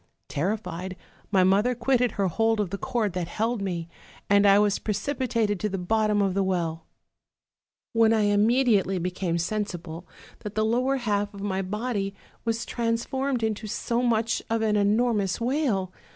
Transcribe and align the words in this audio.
Terrified, 0.29 0.97
my 1.29 1.43
mother 1.43 1.75
quitted 1.75 2.13
her 2.13 2.25
hold 2.27 2.59
of 2.59 2.71
the 2.71 2.77
cord 2.79 3.13
that 3.13 3.27
held 3.27 3.61
me, 3.61 3.87
and 4.31 4.47
I 4.47 4.57
was 4.57 4.79
precipitated 4.79 5.59
to 5.59 5.69
the 5.69 5.77
bottom 5.77 6.23
of 6.23 6.33
the 6.33 6.41
well; 6.41 6.87
when 7.93 8.11
I 8.11 8.23
im 8.25 8.47
mediately 8.47 8.97
became 8.97 9.37
sensible 9.37 10.07
that 10.39 10.55
the 10.55 10.65
lower 10.65 10.95
half 10.97 11.35
of 11.35 11.41
my 11.41 11.57
OLD, 11.59 11.65
OLD 11.65 11.69
FAIRY 11.69 11.69
TALES. 11.69 11.93
305 12.33 12.45
was 12.45 12.65
transformed 12.65 13.43
into 13.43 13.67
so 13.67 14.01
much 14.01 14.41
of 14.49 14.63
an 14.63 14.75
enormous 14.75 15.39
whale. 15.39 15.93